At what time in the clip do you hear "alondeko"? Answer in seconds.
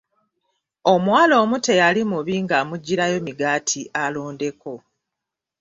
4.03-4.73